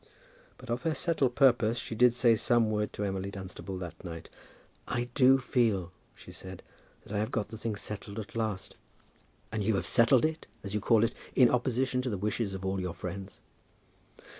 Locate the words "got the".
7.29-7.57